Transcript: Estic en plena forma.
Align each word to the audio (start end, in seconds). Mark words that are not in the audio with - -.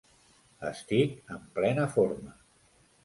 Estic 0.69 1.13
en 1.35 1.45
plena 1.59 1.85
forma. 1.99 2.37